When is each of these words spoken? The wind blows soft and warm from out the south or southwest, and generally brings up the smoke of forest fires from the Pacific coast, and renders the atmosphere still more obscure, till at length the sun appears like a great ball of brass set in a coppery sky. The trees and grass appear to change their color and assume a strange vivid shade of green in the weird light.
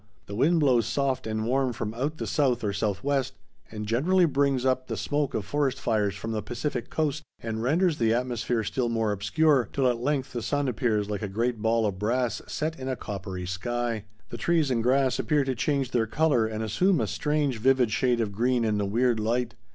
The 0.25 0.33
wind 0.33 0.59
blows 0.59 0.87
soft 0.87 1.27
and 1.27 1.45
warm 1.45 1.73
from 1.73 1.93
out 1.93 2.17
the 2.17 2.25
south 2.25 2.63
or 2.63 2.73
southwest, 2.73 3.35
and 3.69 3.85
generally 3.85 4.25
brings 4.25 4.65
up 4.65 4.87
the 4.87 4.97
smoke 4.97 5.35
of 5.35 5.45
forest 5.45 5.79
fires 5.79 6.15
from 6.15 6.31
the 6.31 6.41
Pacific 6.41 6.89
coast, 6.89 7.21
and 7.39 7.61
renders 7.61 7.99
the 7.99 8.11
atmosphere 8.11 8.63
still 8.63 8.89
more 8.89 9.11
obscure, 9.11 9.69
till 9.71 9.87
at 9.87 9.99
length 9.99 10.33
the 10.33 10.41
sun 10.41 10.67
appears 10.67 11.07
like 11.07 11.21
a 11.21 11.27
great 11.27 11.61
ball 11.61 11.85
of 11.85 11.99
brass 11.99 12.41
set 12.47 12.79
in 12.79 12.87
a 12.89 12.95
coppery 12.95 13.45
sky. 13.45 14.05
The 14.29 14.37
trees 14.37 14.71
and 14.71 14.81
grass 14.81 15.19
appear 15.19 15.43
to 15.43 15.53
change 15.53 15.91
their 15.91 16.07
color 16.07 16.47
and 16.47 16.63
assume 16.63 16.99
a 16.99 17.05
strange 17.05 17.59
vivid 17.59 17.91
shade 17.91 18.21
of 18.21 18.31
green 18.31 18.65
in 18.65 18.79
the 18.79 18.85
weird 18.87 19.19
light. 19.19 19.53